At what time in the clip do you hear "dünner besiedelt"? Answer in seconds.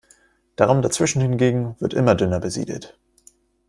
2.15-2.97